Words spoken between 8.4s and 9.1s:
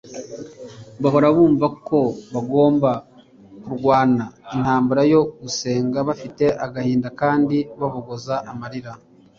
amarira